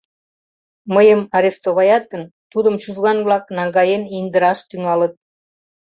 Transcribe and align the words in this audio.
Мыйым 0.93 1.21
арестоваят 1.37 2.03
гын, 2.11 2.23
тудым 2.51 2.75
Чужган-влак, 2.81 3.45
наҥгаен, 3.57 4.03
индыраш 4.19 4.59
тӱҥалыт. 4.69 5.13